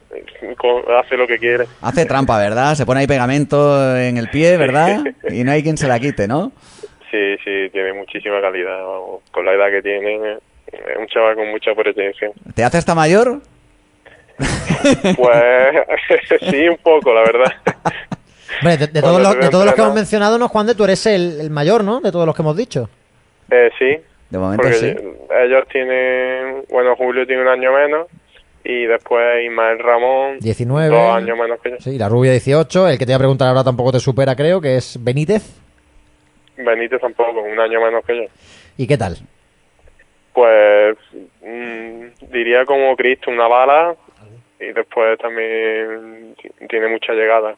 [0.98, 1.66] hace lo que quiere.
[1.80, 2.74] Hace trampa, ¿verdad?
[2.74, 5.04] Se pone ahí pegamento en el pie, ¿verdad?
[5.30, 6.50] Y no hay quien se la quite, ¿no?
[7.10, 10.38] Sí, sí, tiene muchísima calidad, vamos, con la edad que tiene, eh,
[10.72, 12.30] es un chaval con mucha presencia.
[12.54, 13.40] ¿Te hace hasta mayor?
[15.16, 17.52] Pues sí, un poco, la verdad.
[18.60, 20.74] Hombre, de, todos los, te de todos los que hemos mencionado, ¿no, Juan de?
[20.74, 22.00] Tú eres el, el mayor, ¿no?
[22.00, 22.88] De todos los que hemos dicho.
[23.50, 23.96] Eh, sí,
[24.30, 24.94] De momento porque sí.
[25.42, 28.08] ellos tienen, bueno, Julio tiene un año menos
[28.64, 30.88] y después Ismael Ramón, 19.
[30.94, 31.76] dos años menos que yo.
[31.78, 32.88] Sí, la rubia 18.
[32.88, 35.42] El que te voy a preguntar ahora tampoco te supera, creo, que es Benítez.
[36.56, 38.24] Benítez tampoco, un año menos que yo.
[38.76, 39.16] ¿Y qué tal?
[40.34, 40.96] Pues
[41.42, 43.96] mm, diría como Cristo, una bala
[44.60, 46.34] y después también
[46.68, 47.56] tiene mucha llegada.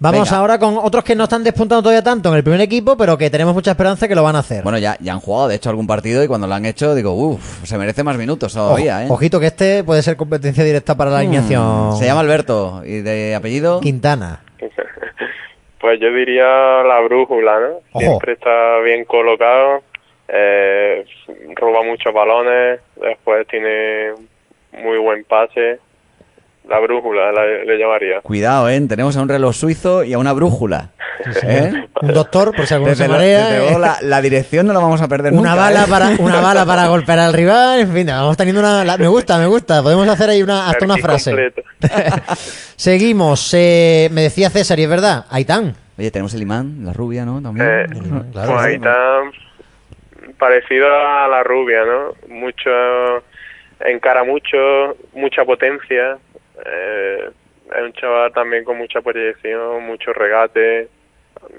[0.00, 0.38] Vamos Venga.
[0.40, 3.30] ahora con otros que no están despuntando todavía tanto en el primer equipo, pero que
[3.30, 4.62] tenemos mucha esperanza que lo van a hacer.
[4.62, 7.12] Bueno, ya, ya han jugado, de hecho, algún partido y cuando lo han hecho, digo,
[7.12, 9.06] uff, se merece más minutos todavía, Ojo- ¿eh?
[9.10, 11.96] Ojito que este puede ser competencia directa para la alineación.
[11.96, 13.80] Se llama Alberto y de apellido.
[13.80, 14.40] Quintana.
[15.80, 16.46] Pues yo diría
[16.82, 17.66] la brújula, ¿no?
[17.92, 18.00] Ojo.
[18.00, 19.82] Siempre está bien colocado
[20.28, 21.04] eh,
[21.56, 24.12] roba muchos balones, después tiene
[24.82, 25.78] muy buen pase.
[26.68, 28.20] La brújula le llamaría.
[28.22, 28.80] Cuidado, ¿eh?
[28.88, 30.90] Tenemos a un reloj suizo y a una brújula.
[31.42, 31.70] ¿eh?
[32.00, 33.48] Un doctor, por si alguno Desde se lo- marea.
[33.50, 33.78] desde ¿eh?
[33.78, 35.54] la, la dirección no la vamos a perder Una nunca.
[35.62, 35.86] bala ¿eh?
[35.90, 39.36] para una bala para golpear al rival, en fin, vamos teniendo una la- me gusta,
[39.38, 41.52] me gusta, podemos hacer ahí una hasta una frase.
[42.76, 45.74] Seguimos, eh, me decía César y es verdad, Aitán.
[45.98, 47.40] Oye, tenemos el imán, la rubia, ¿no?
[47.40, 47.66] También.
[47.68, 47.86] Eh,
[48.32, 49.20] claro, pues está
[50.38, 52.14] parecido a la rubia, ¿no?
[52.34, 52.70] Mucho,
[53.80, 56.16] encara mucho, mucha potencia.
[56.64, 57.30] Eh,
[57.76, 60.88] es un chaval también con mucha proyección, mucho regate.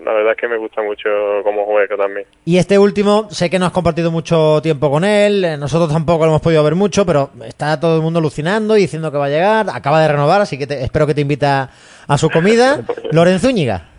[0.03, 1.09] La verdad es que me gusta mucho
[1.43, 2.25] cómo juega también.
[2.45, 6.23] Y este último, sé que no has compartido mucho tiempo con él, eh, nosotros tampoco
[6.25, 9.25] lo hemos podido ver mucho, pero está todo el mundo alucinando y diciendo que va
[9.25, 11.69] a llegar, acaba de renovar, así que te- espero que te invita
[12.07, 12.79] a su comida.
[13.11, 13.89] Lorenzo Úñiga.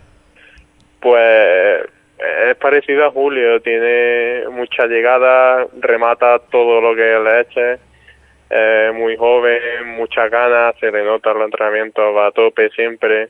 [0.99, 1.81] Pues
[2.49, 7.79] es parecido a Julio, tiene mucha llegada, remata todo lo que le eche,
[8.49, 13.29] eh, muy joven, muchas ganas, se le nota los entrenamientos, va a tope siempre,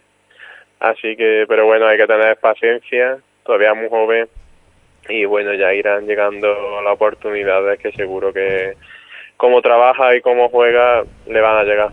[0.79, 4.27] así que, pero bueno, hay que tener paciencia, todavía muy joven
[5.09, 8.73] y bueno, ya irán llegando las oportunidades que seguro que
[9.37, 11.91] como trabaja y como juega le van a llegar.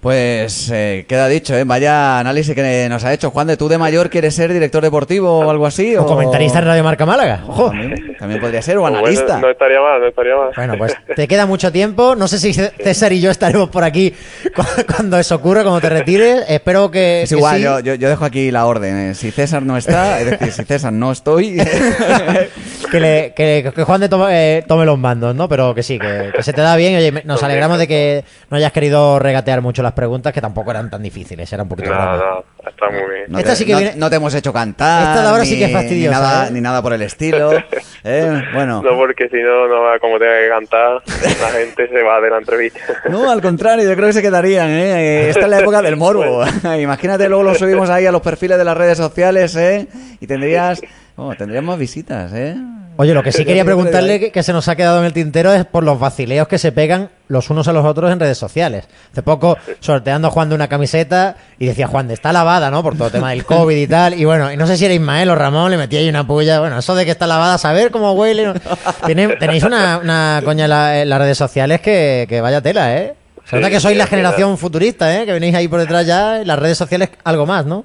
[0.00, 1.64] Pues eh, queda dicho, ¿eh?
[1.64, 3.30] Vaya análisis que nos ha hecho.
[3.32, 5.96] Juan, de tú de mayor quieres ser director deportivo o algo así?
[5.96, 7.40] O comentarista en Radio Marca Málaga.
[7.48, 7.70] Ojo.
[7.70, 9.24] También, también podría ser, o Pues analista.
[9.24, 10.50] bueno, no estaría mal, no estaría mal.
[10.54, 12.14] Bueno, pues te queda mucho tiempo.
[12.14, 14.14] No sé si César y yo estaremos por aquí
[14.54, 14.62] cu-
[14.94, 16.44] cuando eso ocurra, cuando te retires.
[16.48, 17.22] Espero que.
[17.22, 17.62] Es que igual, sí.
[17.64, 19.10] yo, yo, yo dejo aquí la orden.
[19.10, 19.14] eh.
[19.16, 21.56] Si César no está, es decir, si César no estoy,
[22.92, 25.48] que, le- que- que Juan de tome, eh, tome los mandos, ¿no?
[25.48, 26.96] Pero que sí, que, que se te da bien.
[26.96, 30.88] Oye, nos alegramos de que no hayas querido regatear mucho las preguntas, que tampoco eran
[30.90, 33.24] tan difíciles, era un poquito no, está muy bien.
[33.28, 35.02] no, Esta te, sí que no- viene- no te hemos hecho cantar.
[35.08, 36.50] Esta de ahora sí ni- que es fastidiosa, Ni nada, ¿eh?
[36.52, 37.52] ni nada por el estilo.
[38.04, 38.42] ¿eh?
[38.54, 38.82] Bueno.
[38.82, 41.02] No, porque si no, no va como tenga que cantar,
[41.40, 42.80] la gente se va de la entrevista.
[43.08, 45.28] No, al contrario, yo creo que se quedarían, ¿eh?
[45.30, 46.44] Esta es la época del morbo.
[46.78, 49.86] Imagínate, luego lo subimos ahí a los perfiles de las redes sociales, ¿eh?
[50.20, 50.80] Y tendrías,
[51.18, 52.56] oh, tendrías más visitas, ¿eh?
[53.00, 55.52] Oye, lo que sí quería preguntarle que, que se nos ha quedado en el tintero
[55.52, 58.88] es por los vacileos que se pegan los unos a los otros en redes sociales.
[59.12, 62.82] Hace poco, sorteando a Juan de una camiseta y decía Juan de está lavada, ¿no?
[62.82, 64.14] Por todo el tema del COVID y tal.
[64.14, 66.58] Y bueno, y no sé si era Ismael o Ramón, le metí ahí una puya.
[66.58, 68.52] Bueno, eso de que está lavada, saber cómo huele.
[69.06, 73.14] tenéis una, una coña en, la- en las redes sociales que, que vaya tela, ¿eh?
[73.44, 75.24] Se nota que sois la generación futurista, ¿eh?
[75.24, 77.84] Que venís ahí por detrás ya, y las redes sociales algo más, ¿no?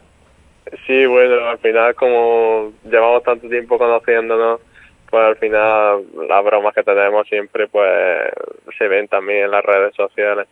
[0.85, 4.59] Sí, bueno, al final como llevamos tanto tiempo conociéndonos,
[5.09, 8.31] pues al final las bromas que tenemos siempre pues
[8.77, 10.47] se ven también en las redes sociales.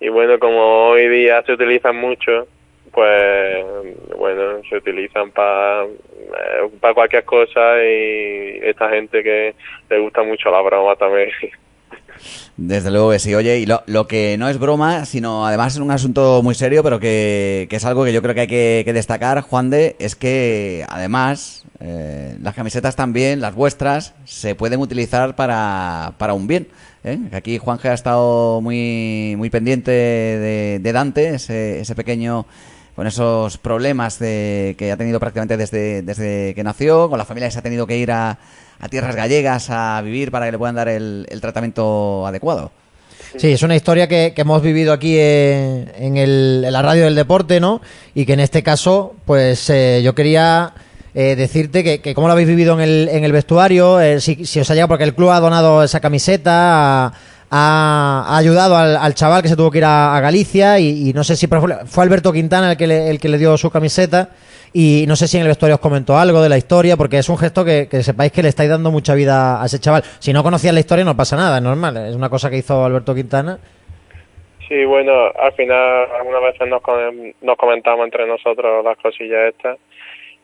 [0.00, 2.46] Y bueno, como hoy día se utilizan mucho,
[2.92, 3.64] pues
[4.16, 5.86] bueno, se utilizan para
[6.80, 9.54] para cualquier cosa y esta gente que
[9.90, 11.30] le gusta mucho la broma también.
[12.56, 13.34] Desde luego que sí.
[13.34, 16.82] Oye, y lo, lo que no es broma, sino además es un asunto muy serio,
[16.82, 20.16] pero que, que es algo que yo creo que hay que, destacar, Juan de, es
[20.16, 26.68] que además eh, las camisetas también, las vuestras, se pueden utilizar para, para un bien.
[27.04, 27.18] ¿eh?
[27.32, 32.46] Aquí Juanje ha estado muy, muy pendiente de, de Dante, ese, ese pequeño
[32.96, 37.48] con esos problemas de, que ha tenido prácticamente desde, desde que nació, con la familia
[37.48, 38.38] que se ha tenido que ir a,
[38.80, 42.70] a tierras gallegas a vivir para que le puedan dar el, el tratamiento adecuado.
[43.36, 47.14] Sí, es una historia que, hemos vivido aquí eh, en, el- en la radio del
[47.14, 47.82] deporte, ¿no?
[48.14, 50.72] Y que en este caso, pues eh, yo quería
[51.14, 54.46] eh, decirte que, que cómo lo habéis vivido en el, en el vestuario, eh, si,
[54.46, 57.12] si os ha llegado, porque el club ha donado esa camiseta,
[57.50, 61.36] ha, ayudado al, al chaval que se tuvo que ir a, Galicia y, no sé
[61.36, 64.30] si fue Alberto Quintana el que, el que le dio su camiseta.
[64.78, 67.30] Y no sé si en el vestuario os comentó algo de la historia, porque es
[67.30, 70.02] un gesto que, sepáis que le estáis dando mucha vida a ese chaval.
[70.18, 71.96] Si no conocías la historia, no pasa nada, es normal.
[71.96, 73.56] Es una cosa que hizo Alberto Quintana.
[74.68, 76.82] Sí, bueno, al final algunas veces nos,
[77.40, 79.78] nos comentamos entre nosotros las cosillas estas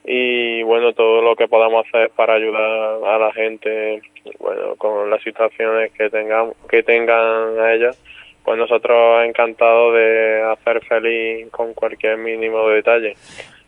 [0.03, 4.01] y bueno, todo lo que podamos hacer para ayudar a la gente,
[4.39, 8.03] bueno, con las situaciones que tengan, que tengan a ellos,
[8.43, 13.15] pues nosotros encantados de hacer feliz con cualquier mínimo detalle.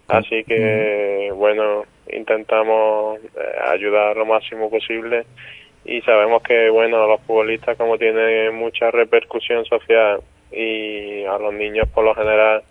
[0.09, 3.29] Así que, bueno, intentamos eh,
[3.69, 5.25] ayudar lo máximo posible
[5.85, 10.21] y sabemos que, bueno, los futbolistas como tienen mucha repercusión social
[10.53, 12.63] y a los niños por lo general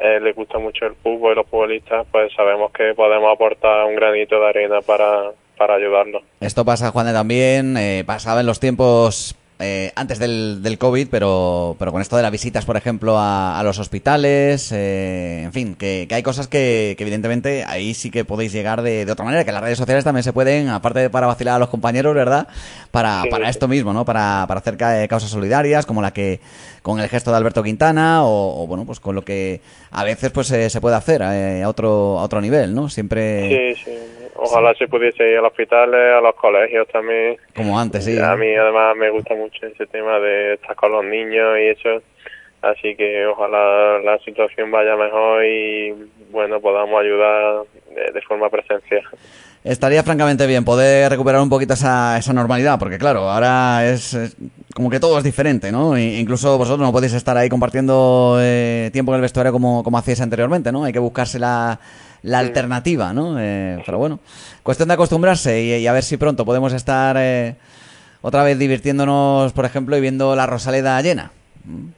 [0.00, 3.96] eh, les gusta mucho el fútbol y los futbolistas, pues sabemos que podemos aportar un
[3.96, 6.22] granito de arena para, para ayudarlos.
[6.40, 11.74] Esto pasa, Juan también, eh, pasaba en los tiempos eh, antes del, del COVID, pero,
[11.78, 15.74] pero con esto de las visitas, por ejemplo, a, a los hospitales, eh, en fin,
[15.74, 19.24] que, que hay cosas que, que evidentemente ahí sí que podéis llegar de, de otra
[19.24, 22.14] manera, que las redes sociales también se pueden, aparte de para vacilar a los compañeros,
[22.14, 22.46] ¿verdad?
[22.90, 23.50] Para, Sí, para sí.
[23.50, 24.04] esto mismo, ¿no?
[24.04, 26.40] Para, para hacer ca- causas solidarias, como la que
[26.82, 30.30] con el gesto de Alberto Quintana, o, o, bueno, pues con lo que a veces
[30.30, 32.88] pues eh, se puede hacer eh, a otro a otro nivel, ¿no?
[32.88, 33.90] Siempre Sí, sí.
[34.40, 37.36] Ojalá se pudiese ir a los hospitales, a los colegios también.
[37.56, 38.16] como antes, sí.
[38.18, 38.36] A ¿eh?
[38.36, 42.02] mí además me gusta mucho ese tema de estar con los niños y eso.
[42.62, 45.92] Así que ojalá la situación vaya mejor y
[46.30, 47.62] bueno, podamos ayudar
[47.94, 49.02] de, de forma presencial.
[49.64, 54.36] Estaría francamente bien poder recuperar un poquito esa, esa normalidad, porque claro, ahora es, es
[54.74, 55.96] como que todo es diferente, ¿no?
[55.96, 59.98] E- incluso vosotros no podéis estar ahí compartiendo eh, tiempo en el vestuario como, como
[59.98, 60.84] hacíais anteriormente, ¿no?
[60.84, 61.78] Hay que buscarse la,
[62.22, 63.36] la alternativa, ¿no?
[63.38, 64.20] Eh, pero bueno,
[64.62, 67.54] cuestión de acostumbrarse y, y a ver si pronto podemos estar eh,
[68.22, 71.30] otra vez divirtiéndonos, por ejemplo, y viendo la Rosaleda llena.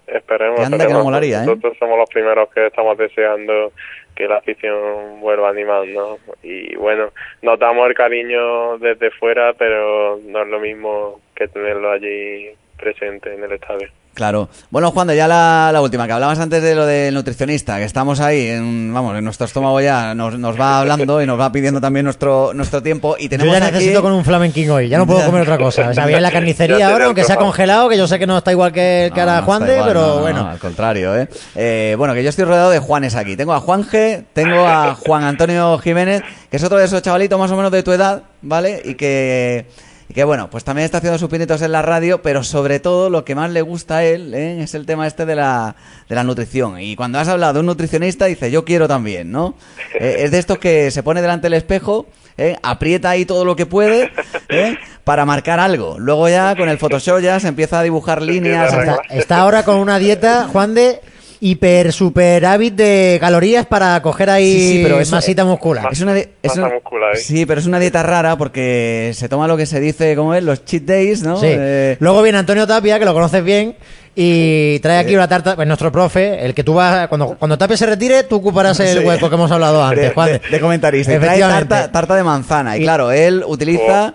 [0.06, 0.58] Esperemos.
[0.58, 0.92] Que anda que esperemos.
[0.92, 1.46] no molaría, ¿eh?
[1.46, 3.72] Nosotros somos los primeros que estamos deseando
[4.14, 6.18] que la afición vuelva a animarnos.
[6.42, 7.10] Y bueno,
[7.42, 13.44] notamos el cariño desde fuera, pero no es lo mismo que tenerlo allí presente en
[13.44, 13.88] el estadio.
[14.20, 14.50] Claro.
[14.68, 17.84] Bueno, Juan, de ya la, la última, que hablabas antes de lo del nutricionista, que
[17.84, 21.50] estamos ahí, en, vamos, en nuestro estómago ya nos, nos va hablando y nos va
[21.50, 23.72] pidiendo también nuestro nuestro tiempo y Yo tenemos ya aquí...
[23.76, 25.24] necesito con un flamenquín hoy, ya no puedo Ya.
[25.24, 25.88] comer otra cosa.
[25.88, 27.50] O sea, voy a la Ya carnicería ahora, aunque sea antojado.
[27.52, 29.88] congelado, que yo sé que no está igual que el No, no Juan de, igual,
[29.88, 30.42] pero no, no, bueno.
[30.42, 31.26] no, al contrario, ¿eh?
[31.54, 33.38] Eh, Bueno, que yo estoy rodeado de Juanes aquí.
[33.38, 37.38] Tengo a Juan G, tengo a Juan Antonio Jiménez, que es otro de esos chavalitos
[37.38, 38.82] más o menos de tu edad, ¿vale?
[38.84, 39.64] Y que,
[40.10, 43.10] y que bueno, pues también está haciendo sus pinitos en la radio, pero sobre todo
[43.10, 44.60] lo que más le gusta a él ¿eh?
[44.60, 45.76] es el tema este de la,
[46.08, 46.80] de la nutrición.
[46.80, 49.54] Y cuando has hablado de un nutricionista, dice, yo quiero también, ¿no?
[50.00, 52.06] Eh, es de estos que se pone delante del espejo,
[52.38, 52.56] ¿eh?
[52.62, 54.10] aprieta ahí todo lo que puede
[54.48, 54.78] ¿eh?
[55.04, 55.98] para marcar algo.
[55.98, 58.72] Luego ya con el Photoshop ya se empieza a dibujar líneas.
[58.72, 61.00] Está, está ahora con una dieta, Juan de
[61.42, 65.88] hiper super hábit de calorías para coger ahí Sí, sí, pero eso- masita muscular.
[65.90, 67.18] Es una, di- es Masa una- muscular, ¿eh?
[67.18, 70.44] sí, pero es una dieta rara porque se toma lo que se dice, como es?
[70.44, 71.38] Los cheat days, ¿no?
[71.40, 71.46] Sí.
[71.48, 73.74] Eh, Luego viene Antonio Tapia, que lo conoces bien,
[74.14, 77.76] y trae aquí una tarta, pues nuestro profe, el que tú vas, cuando, cuando Tapia
[77.76, 79.04] se retire, tú ocuparás el Sí.
[79.04, 80.28] hueco que hemos hablado antes, de, Juan.
[80.32, 81.18] de- de comentarista.
[81.18, 82.76] Trae tarta, tarta de manzana.
[82.76, 84.14] Y, Y- claro, él utiliza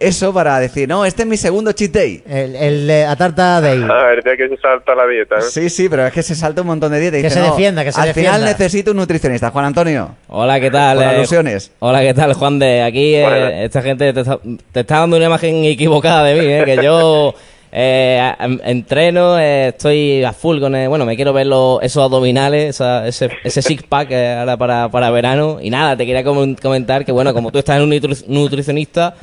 [0.00, 2.22] eso para decir, no, este es mi segundo cheat day.
[2.28, 3.82] El, el de la tarta de ahí.
[3.82, 5.36] A ver, ya que se salta la dieta.
[5.36, 5.42] ¿eh?
[5.42, 7.18] Sí, sí, pero es que se salta un montón de dietas.
[7.18, 8.32] y Que dice, se "No, defienda, que se Al defienda".
[8.34, 9.50] final necesito un nutricionista.
[9.50, 10.14] Juan Antonio.
[10.28, 10.96] Hola, ¿qué tal?
[10.98, 11.72] Por Eh, alusiones.
[11.80, 12.82] Hola, ¿qué tal, Juan de?
[12.82, 13.46] Aquí eh, Bueno.
[13.48, 14.38] esta gente te está,
[14.72, 16.62] te está dando una imagen equivocada de mí, ¿eh?
[16.64, 17.34] que yo
[17.72, 20.74] eh, a- entreno, eh, estoy a full con...
[20.74, 24.88] el- bueno, me quiero ver los, esos abdominales, esa- ese, ese six-pack eh, ahora para,
[24.90, 25.58] para verano.
[25.60, 29.14] Y nada, te quería comen- comentar que, bueno, como tú estás en un nutri- nutricionista,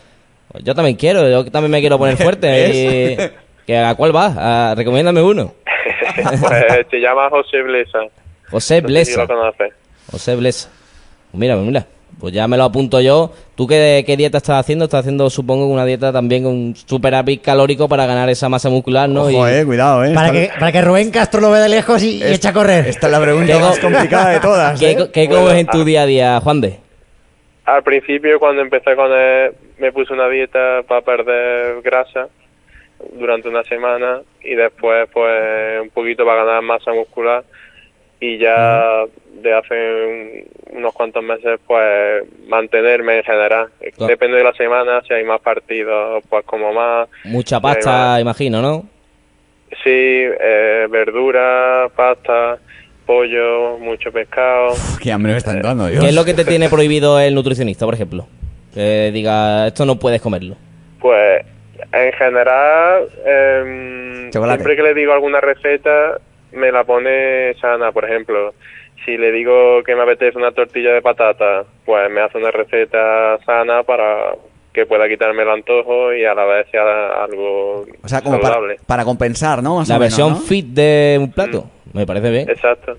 [0.64, 2.70] yo también quiero, yo también me quiero poner fuerte.
[2.70, 3.18] y,
[3.68, 4.34] que, ¿A cuál vas?
[4.38, 5.54] Ah, recomiéndame uno.
[6.16, 8.00] Pues se llama José Blesa.
[8.50, 9.26] José No sé si Blesa.
[9.34, 9.54] lo.
[10.12, 10.70] José Blesa.
[11.34, 11.86] Mira, mira.
[12.20, 13.34] Pues ya me lo apunto yo.
[13.56, 14.86] ¿Tú qué, qué dieta estás haciendo?
[14.86, 18.70] Estás haciendo, supongo, una dieta también con un super hábit calórico para ganar esa masa
[18.70, 19.24] muscular, ¿no?
[19.24, 20.14] Ojo, Y- eh, cuidado, eh.
[20.14, 22.54] Para que, para que Rubén Castro lo vea de lejos y, y es- eche a
[22.54, 22.88] correr.
[22.88, 24.80] Esta es la pregunta ¿Qué más co- complicada de todas.
[24.80, 25.10] ¿Qué, ¿eh?
[25.12, 25.84] qué Bueno, comes en tu ah.
[25.84, 26.80] día a día, Juan de?
[27.66, 32.28] Al principio, cuando empecé con él, me puse una dieta para perder grasa
[33.14, 37.44] durante una semana y después, pues, un poquito para ganar masa muscular.
[38.20, 39.74] Y ya de hace
[40.06, 43.68] un- unos cuantos meses, pues, mantenerme en general.
[43.80, 44.08] Claro.
[44.08, 47.10] Depende de la semana, si hay más partidos, pues, como más.
[47.26, 48.22] Mucha pasta, va.
[48.22, 48.84] imagino, ¿no?
[49.84, 49.90] Sí,
[50.40, 52.58] eh, verdura, pasta,
[53.06, 54.72] pollo, mucho pescado.
[54.74, 56.02] Uf, qué hambre me está entrando, Dios.
[56.04, 58.28] ¿Qué es lo que te tiene prohibido el nutricionista, por ejemplo?
[58.74, 60.56] Que diga, esto no puedes comerlo.
[61.00, 61.46] Pues
[61.94, 64.58] en general, em, Chocolate.
[64.64, 66.20] siempre que le digo alguna receta,
[66.52, 67.92] me la pone sana.
[67.92, 68.54] Por ejemplo,
[69.06, 73.38] si le digo que me apetece una tortilla de patata, pues me hace una receta
[73.46, 74.34] sana para
[74.74, 78.56] que pueda quitarme el antojo y a la vez sea algo O sea, como para,
[78.56, 78.78] saludable.
[78.86, 79.78] para compensar, ¿no?
[79.78, 80.40] Más La o menos, versión ¿no?
[80.40, 81.70] fit de un plato.
[81.96, 82.50] Me parece bien.
[82.50, 82.98] Exacto.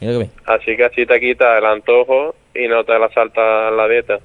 [0.00, 0.30] Mira que bien.
[0.46, 4.18] Así que así te quita el antojo y no te la salta la dieta.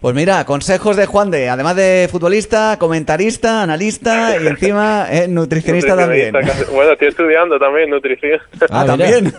[0.00, 5.96] Pues mira, consejos de Juan de, además de futbolista, comentarista, analista y encima eh, nutricionista
[5.96, 6.32] también.
[6.72, 8.38] Bueno, estoy estudiando también nutrición.
[8.70, 9.32] Ah, Ah, también.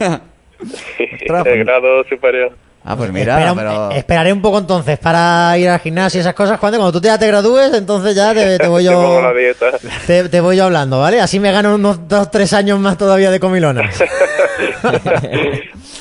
[1.00, 2.52] el pues- grado superior.
[2.88, 3.92] Ah, pues mira, Espera un- pero...
[3.92, 6.72] eh, esperaré un poco entonces para ir al gimnasio y esas cosas, Juan.
[6.72, 9.34] de Cuando tú ya te gradúes, entonces ya te, te voy Te pongo yo la
[9.34, 9.66] dieta.
[10.06, 11.20] te, te voy yo hablando, ¿vale?
[11.20, 13.90] Así me gano unos dos, tres años más todavía de comilona.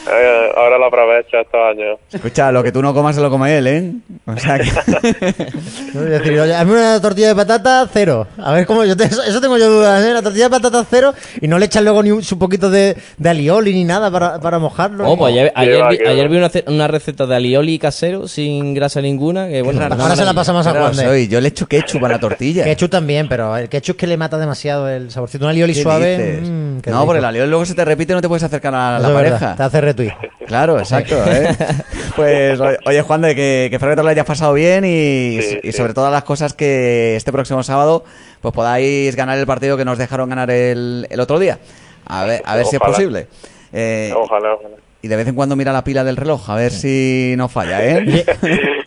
[0.07, 1.99] Eh, Ahora lo aprovecho estos años.
[2.13, 3.93] Escucha, lo que tú no comas se lo come él, ¿eh?
[4.27, 4.65] O sea que...
[5.95, 8.27] Es decir, oye, hazme una tortilla de patata cero.
[8.37, 10.13] A ver cómo yo te- eso, eso tengo yo dudas, ¿eh?
[10.13, 12.97] La tortilla de patata cero y no le echas luego ni un, su poquito de,
[13.17, 15.09] de alioli ni nada para, para mojarlo.
[15.09, 15.67] Oh, pues ayer, vi,
[15.97, 16.11] que va.
[16.11, 19.49] ayer vi una, ce- una receta de alioli casero sin grasa ninguna.
[19.49, 19.95] Que bueno, raro.
[19.95, 21.05] una Ahora se la pasamos a Juan de.
[21.05, 22.65] soy, yo le echo ketchup a la tortilla.
[22.75, 25.45] Ketchup también, pero el ketchup que le mata demasiado el saborcito.
[25.45, 26.17] Un alioli ¿Qué suave.
[26.19, 26.49] dices?
[26.49, 27.07] mm, qué no, rico.
[27.07, 29.09] porque el alioli luego se te repite y no te puedes acercar a Eso la
[29.09, 29.57] es verdad, pareja.
[29.57, 30.13] Te hace retweet.
[30.47, 31.15] Claro, exacto.
[31.27, 31.49] ¿eh?
[32.17, 35.41] Pues oye, oye, Juan, de que, que espero que te lo hayas pasado bien y,
[35.43, 35.79] Sí, y sí.
[35.79, 38.05] sobre todas las cosas que este próximo sábado
[38.41, 41.59] pues podáis ganar el partido que nos dejaron ganar el, el otro día.
[42.07, 42.95] A ver, a ver si es Ojalá.
[42.97, 43.27] posible.
[43.73, 44.77] Eh, Ojalá, ojalá.
[45.05, 47.85] Y de vez en cuando mira la pila del reloj, a ver si no falla,
[47.85, 48.25] ¿eh?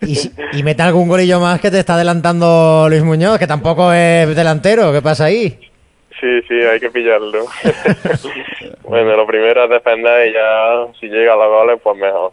[0.01, 4.91] Y, mete algún golillo más que te está adelantando Luis Muñoz, que tampoco es delantero.
[4.91, 5.59] ¿Qué pasa ahí?
[6.20, 7.45] Sí, sí, hay que pillarlo.
[8.84, 12.32] bueno, lo primero es defender y ya si llega a los goles, pues mejor.